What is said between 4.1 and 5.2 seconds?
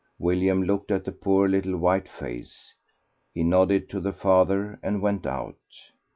father and